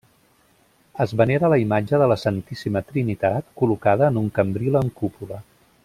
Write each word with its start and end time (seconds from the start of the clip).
Es 1.05 1.11
venera 1.19 1.51
la 1.53 1.59
imatge 1.63 1.99
de 2.03 2.07
la 2.13 2.17
Santíssima 2.21 2.83
Trinitat 2.87 3.53
col·locada 3.63 4.09
en 4.13 4.19
un 4.23 4.33
cambril 4.41 4.81
amb 4.81 4.99
cúpula. 5.03 5.41